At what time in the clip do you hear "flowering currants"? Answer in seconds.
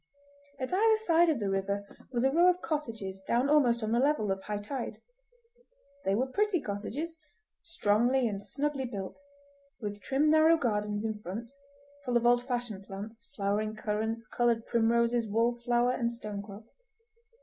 13.35-14.27